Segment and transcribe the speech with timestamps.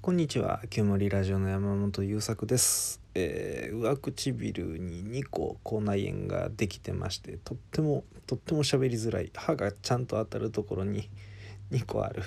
[0.00, 0.62] こんにちは。
[0.70, 9.30] 旧森ラジオの山本優作です、えー上唇に2個口内炎ができてましてとってもとっても喋りづらい。
[9.34, 11.10] 歯がちゃんと当たるところに
[11.72, 12.22] 2個ある。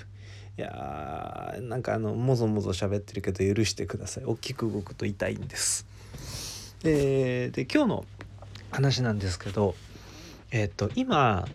[0.58, 4.26] いやーなんかあのもぞもぞ喋ってるけど許してください。
[4.26, 5.88] 大きく動くと痛いんです。
[6.84, 8.06] でで今日の
[8.70, 9.76] 話なんですけど
[10.52, 11.48] えっ、と今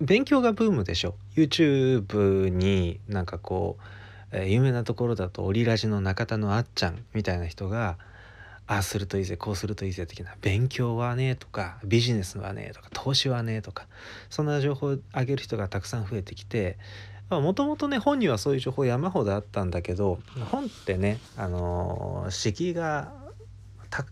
[0.00, 1.16] 勉強がブームでしょ。
[1.34, 3.99] YouTube になんかこう
[4.32, 7.98] えー有名なところだとオリラジの中田のあっちゃんみたいな人が
[8.66, 13.86] ああするといいぜこうするといいぜ的な勉強はねとかビジネスはねとか投資はねとか
[14.28, 16.78] そんな情報をあげる人がたくさん増えてきて
[17.30, 23.12] もともとね本にはそういう情報山ほどあったんだけど本ってねあのー敷居が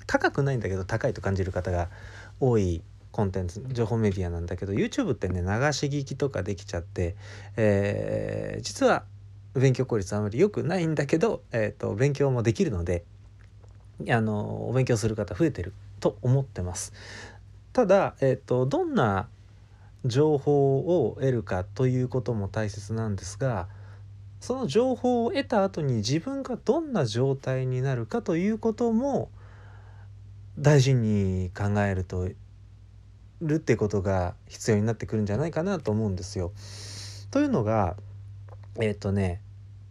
[0.07, 1.89] 高くないんだけど高いと感じる方が
[2.41, 2.83] 多い
[3.13, 7.17] コンテンツ情報メディアなんだけど YouTube ってね流し聞きとかできちゃって、
[7.57, 9.05] えー実は
[9.55, 13.05] 勉強効率あまり良くないんだけど、えー、と勉強もできるので
[14.09, 16.93] あのお勉強する方増えてると思ってます。
[17.73, 19.29] ただ、えー、とどんな
[20.05, 23.69] 情報を得るかということも大切なんですが
[24.41, 29.31] その情報を得た後に自分がどんな状態になるかということも
[30.59, 32.29] 大事に考えると
[33.41, 36.53] るってことが必要になってくるんじゃないかなと思うんですよ。
[37.31, 37.97] というのが
[38.81, 39.41] えっ、とね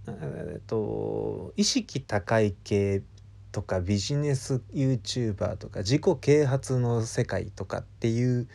[0.07, 3.03] えっ、と意識高い系
[3.51, 8.47] とかビジネス YouTuber とか自己啓発の世界とかっていう、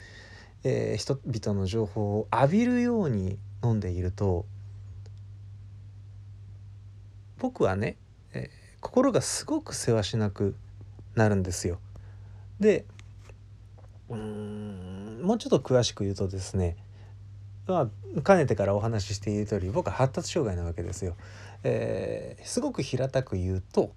[0.65, 4.47] えー人々の情報を浴びるように飲んでいると
[7.39, 7.97] 僕はね、
[8.33, 10.57] えー心がすごくせわしなく
[11.15, 11.79] なるんですよ。
[12.59, 12.85] で
[14.09, 16.77] うんもうちょっと詳しく言うとですね
[17.67, 21.17] まあかねてからお話ししている通り僕は発達障害なわけですよ。
[21.65, 23.93] えーすごく平たく言うと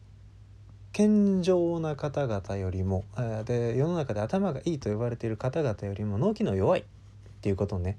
[0.95, 3.03] 健常な方々よりも
[3.45, 6.83] で世の中で頭がいいと呼ばれている方々よりも脳機能弱いっ
[7.41, 7.97] ていうことね。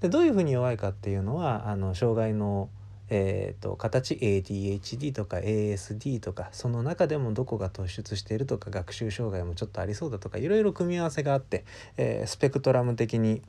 [0.00, 2.68] でどういうふうに弱いかっていうのはあの障害の、
[3.08, 11.64] えー、と形 ADHD とか ASD とかその中でもどこが突出しているとか学習障害もちょっとありそうだとかいろいろ組み合わせがあって、
[11.96, 13.40] えースペクトラム的に、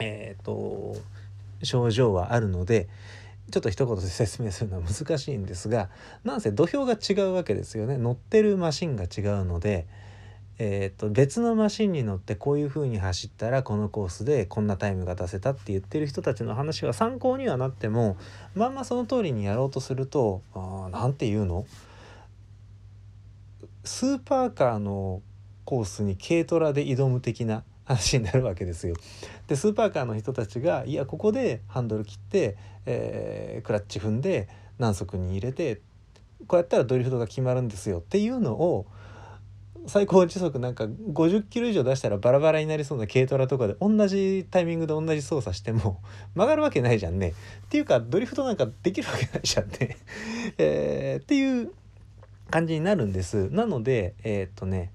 [0.00, 0.96] えー、と
[1.62, 2.88] 症状はあるので
[3.50, 5.90] ちょっと一言で説明するのは難しいんですが
[6.24, 7.98] なんせ土俵が違うわけですよね。
[7.98, 9.86] 乗ってるマシンが違うので、
[10.58, 18.16] えー、と別のマシンに乗ってこういう風に走ったらこのコースでこんなタイムが出せたって言ってる人たちの話は参考にはなっても
[18.54, 21.66] まんまその通りにやろうとするとあなんて言うの？
[23.84, 25.20] スーパーカーの
[25.64, 28.94] コースに軽トラで挑む的な話になるわけですよ。
[29.46, 32.56] でスーパーカーの人たちがいやここでハンドル切って、
[32.86, 34.48] えークラッチ踏んで
[34.78, 35.80] 何速に入れて
[36.46, 38.86] こうやったらドリフトが決まるんですよっていうのを
[39.86, 46.00] 最高時速なんか50キロ以上出したらバラバラになりそうな軽トラとかで同じタイミングで同じ操作しても
[46.34, 47.34] 曲がるわけないじゃんね。
[47.64, 49.96] っていうかドリフトなんかできるわけないじゃんね。
[50.58, 51.72] えーっていう
[52.50, 53.50] 感じになるんです。
[53.50, 54.92] なのでえーっとね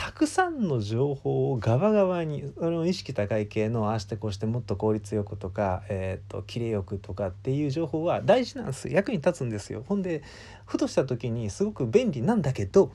[0.00, 9.84] たくさんの情報をガバガバにその意識高い系のああしてこうしてもっと効率よくとか、えー、と綺麗よくとかっていう情報は大事なんです役に立つんですよ。
[9.88, 10.22] ほんで
[10.66, 12.92] ふとした時にすごく便利なんだけど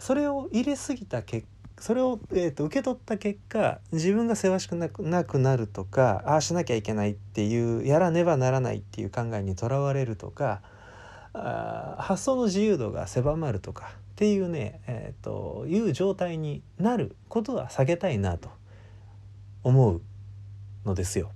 [0.00, 1.46] それを入れすぎた結
[1.78, 10.62] それを、えー、と受け取った結果自分がせわしくなくなくなるとかああしなきゃいけないっていうやらねばならないっていう考えにとらわれるとか
[11.32, 18.50] あ発想の自由度が狭まるとかっていうね、えー、という状態になることは避けたいなと
[19.62, 20.00] 思う
[20.84, 21.30] のですよ。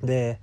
[0.00, 0.38] で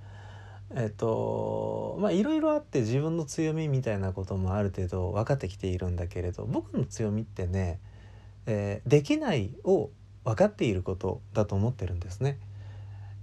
[0.76, 7.80] えっ、とまあいろいろあって自分の強みみたいなこともある程度分かってきているんだけれど僕の強みってね、
[8.44, 9.88] えーできないを
[10.24, 12.38] 分かっていることだと思ってるんですね。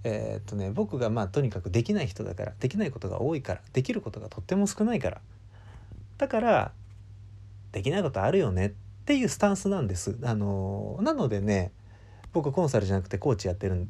[0.03, 5.21] えーっとね僕がまあとにかくできない人だからできないことが多いからできることがとっても少ないから
[6.17, 6.71] だから
[7.77, 8.71] できないことあるよねっ
[9.05, 10.17] ていうスタンスなんです。
[10.23, 11.71] あのなのでね
[12.33, 13.87] 僕コンサルじゃなくてコーチやってる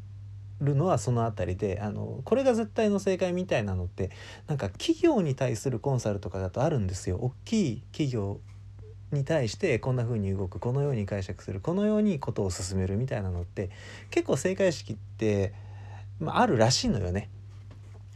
[0.62, 4.12] のはそのあたりであのこれが絶対の正解みたいなのって
[4.48, 7.16] なんか企業に対するコンサルとかだとあるんですよ。
[7.18, 8.42] 大きい企業
[9.14, 13.70] に対してこんな風に動くこのように解釈するこのようにことを進めるみたいなのって
[14.12, 15.54] 結構正解意識って、
[16.20, 17.30] まあ、あるらしいのよね。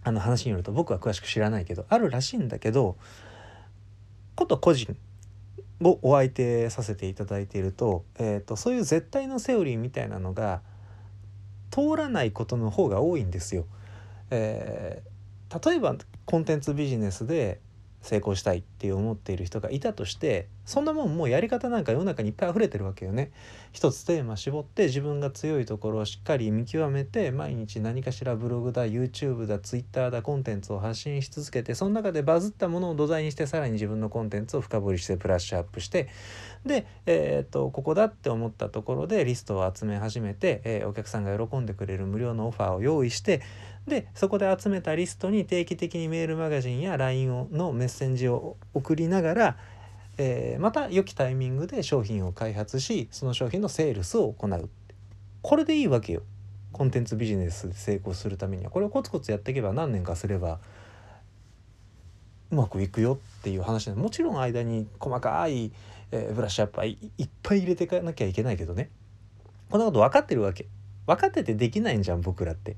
[0.04, 2.98] あの話によると僕は詳しく知らないけどあるらしいんだけど
[4.36, 4.98] こと個人
[5.81, 10.62] をお相手させていただいていると,、えー、とそういう絶対のセオリーみたいなのが
[11.69, 13.66] 通らないことの方が多いんですよ。
[14.30, 15.12] えー
[15.66, 17.60] 例えばコンテンツビジネスで
[18.01, 23.31] 成功したいって思っている人がいたとしてそんなもんもうやり方なんか世の中にいっぱい溢れてるわけよね。
[23.72, 36.10] 一つテーマ絞って自分が強いところをしっかり見極めて毎日何かしらブログだ YouTube だ Twitter だコンテンツを発信し続けてその中でバズったものを土台にしてさらに自分のコンテンツを深掘りしてブラッシュアップして
[36.66, 43.42] で、えー、っとここだって思ったところでリストを集め始めて、えー、お客さんが喜んでくれる無料のオファーを用意して
[43.88, 49.58] でそこで集めたリストに定期的にメールマガジンや LINE をのメッセンジを送りながら、
[50.18, 54.70] えー、また良きタイミングで商品を開発しその商品のセールスを行う。
[55.42, 56.22] これでいいわけよ。
[56.72, 58.72] コンテンツビジネスで成功するためには。
[58.72, 60.60] これをコツコツやっていけば何年かすれば
[62.52, 65.72] うまくいくよっていう話でもちろん間に細かい、
[66.12, 68.90] えー、ブラッシュアップはいっぱい入れていかなきゃいけないけどね。
[69.70, 70.68] こんなこと分かってるわけ。
[71.08, 72.76] 分かっててできないんじゃん僕らって。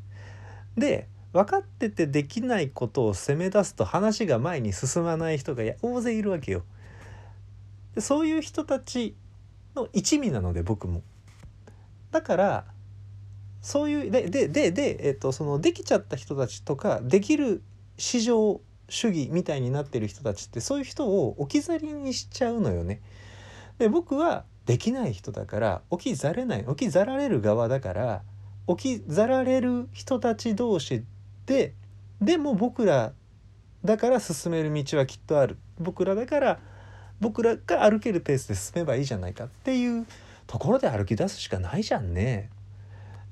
[0.77, 6.63] で分かっててできないことを責め出すと話が前に進まない人が大勢いるわけよ。
[7.95, 9.15] でそういう人たち
[9.75, 11.01] の一味なので僕も。
[12.11, 12.65] だから
[13.61, 17.63] そういうでででで、えっと、そのできちゃった人たちとかできる
[17.97, 23.01] 市場主義みたいになってる人たちってそういう人を置き去りにしちゃうのよね。
[23.79, 28.21] で僕はできない人だから置き去れない置き去られる側だから
[28.67, 31.03] 置き去られる人たち同士
[31.45, 31.73] で
[32.21, 33.13] でも僕ら
[33.83, 36.59] だから進める道はきっとある僕らだから
[37.19, 40.05] 僕らが歩けるペースで進めばいいじゃないかっていう
[40.47, 42.49] ところで歩き出すしかないじゃんね。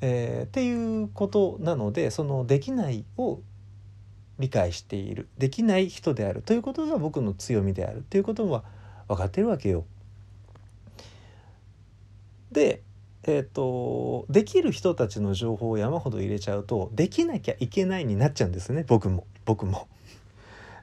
[0.02, 3.40] えー、っていうことなのでそのできないを
[4.40, 8.64] 理解しているできない人であるということが僕の強みであるということは
[9.08, 9.86] 分かってるわけよ。
[12.52, 12.82] で
[13.24, 19.88] えーと、できる人たちの情報を山ほど入れちゃうとできなきゃいけないになっちゃうんですね僕も僕も。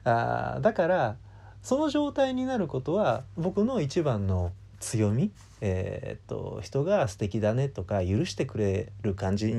[0.05, 1.17] あだから
[1.61, 9.53] その状態になることは僕の一番の強み、えーと、人が素敵だねとか許してくれる感じ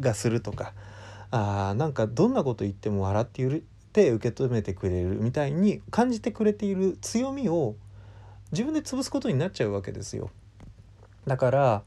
[0.00, 0.72] がするとか
[1.30, 3.62] あなんかどんなこと言っても笑ってるっ
[3.92, 7.74] て受け止めてくれるみたいに感じてくれている強みを
[8.52, 10.30] 自分で潰すことになっちゃうわけですよ。
[11.26, 11.82] だから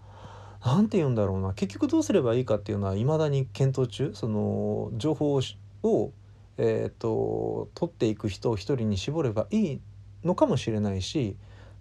[0.64, 1.54] 何て言うんだろうな。
[1.54, 4.12] 結局どうすればいいかっていうのはいまだに検討中。
[4.14, 5.40] その情報
[5.84, 6.12] を、
[6.58, 9.82] えーと、取っていく人を一人に絞ればいい
[10.24, 11.36] のかもしれないし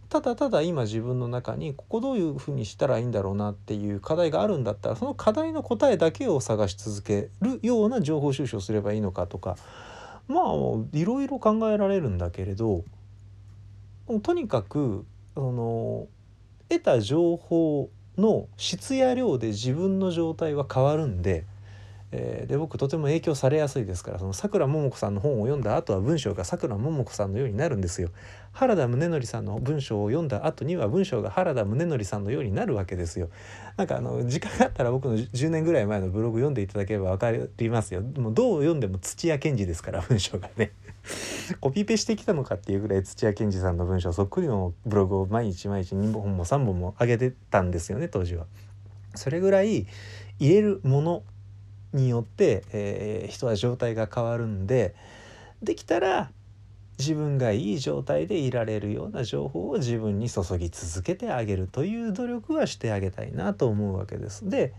[0.08, 9.56] ただただ今自分の中にここどういうふうにしたらいいんだろうなっていう課題があるんだったらその課題の答えだけを探し続けるような情報収集をすればいいのかとか。
[10.30, 10.44] まあ
[10.92, 12.84] いろいろ考えられるんだけれど
[14.22, 15.04] とにかく
[15.34, 16.06] その
[16.68, 21.44] 得た情報の質や量で自分の状態は変わるんで,、
[22.12, 28.10] えー、で僕とても影響されやすいですからそのさくらももこさんの本を読んだ後は文章がさくらももこさんのようになるんですよ。
[28.52, 33.28] 原田宗則さんの文章を読んだ後には文章が原田宗則さんのようになるわけですよ。
[33.76, 38.02] なんかあの時間があったら僕の10年ぐらい前のブログ読んでいただければ分かりますよ。
[38.02, 40.72] もうどう読んでも土屋賢治ですから文章がね。
[41.60, 48.46] コピペしてきたのかっていうぐらい土屋健二さんの文章そっくりのブログを毎日毎日2本も3本も上げてたんですよね当時は。
[49.14, 49.86] それぐらい
[50.38, 51.22] 入れるもの
[51.92, 54.94] によって、えー、人は状態が変わるんで
[55.62, 56.30] できたら
[56.98, 64.48] 自分がいい状態でいられるような情報を自分に注ぎ続けてあげるという努力はしてあげたいなと思うわけです。
[64.48, 64.74] で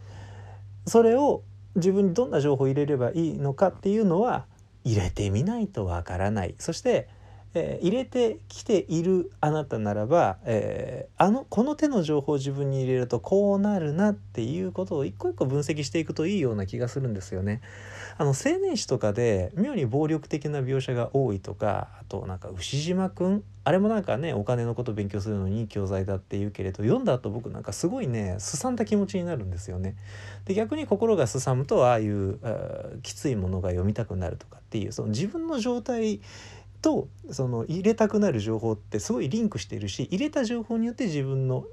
[0.85, 1.43] それを
[1.75, 4.45] 自分にどんな情報を入れればいいのかっていうのは
[4.83, 6.55] 入れてみないとわからない。
[6.59, 7.07] そして、
[7.53, 17.61] えー、入れてきているあなたならば、えー、あのこの手の情報を自分に入れるとこうなるなっていうことを一個一個分析していくといいような気がするんですよね。
[18.17, 29.95] あの青年誌とかで妙に暴力的な描写が多いとかあとなんか牛島くんあれもなんかねお金のこと勉強するのにいい教材だって言うけれど読んだ後僕なんかすごいねすさんだ気持ちになるんですよね。
[30.45, 32.39] で逆に心がすさむとああいう
[33.03, 36.21] きついものが読みたくなるとかっていうその自分の状態
[36.81, 41.65] とその入れたくなる情報ってすごいリンクしているし入れた情報によって自分の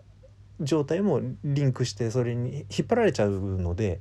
[0.61, 4.01] 状態もリンクしてそれに引っ張られちゃうので、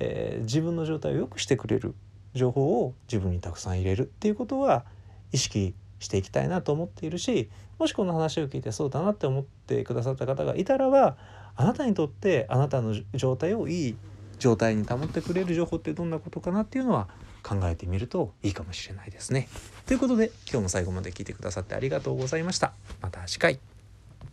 [0.00, 1.94] えー、自分の状態を良くしてくれる
[2.34, 4.84] 情報を自分にたくさん入れるっていうことは
[5.32, 11.16] 意識していきたいなと思っているしもしこの話を聞いてそうだなって思ってくださった方がいたらば
[11.56, 13.96] あなたにとってあなたの状態をいい
[14.38, 17.08] 状態に保ってくれる情報ってどんなことかなっていうのは
[17.44, 19.48] 考えてみるといいかもしれないですね。
[19.86, 22.72] ということで今日も最後まで聞いてくださってありがとうございました。
[23.02, 23.73] また次回。